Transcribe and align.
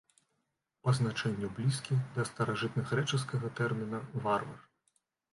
Па 0.85 0.93
значэнню 0.99 1.49
блізкі 1.57 1.97
да 2.15 2.25
старажытнагрэчаскага 2.29 3.51
тэрміна 3.61 3.99
варвар. 4.25 4.65